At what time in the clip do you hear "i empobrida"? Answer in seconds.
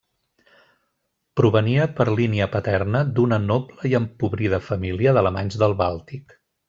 3.93-4.61